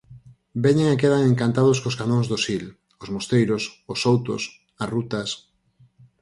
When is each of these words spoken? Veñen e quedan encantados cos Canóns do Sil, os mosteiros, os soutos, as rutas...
Veñen 0.63 0.87
e 0.93 0.99
quedan 1.01 1.21
encantados 1.31 1.77
cos 1.83 1.97
Canóns 1.99 2.27
do 2.31 2.37
Sil, 2.45 2.63
os 3.03 3.09
mosteiros, 3.15 3.63
os 3.91 3.99
soutos, 4.03 4.41
as 4.83 4.91
rutas... 4.95 5.29